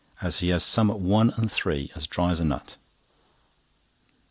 as 0.19 0.39
he 0.39 0.49
has 0.49 0.63
some 0.63 0.89
at 0.89 0.99
one 0.99 1.29
and 1.37 1.51
three, 1.51 1.91
as 1.93 2.07
dry 2.07 2.31
as 2.31 2.39
a 2.39 2.43
nut!" 2.43 2.75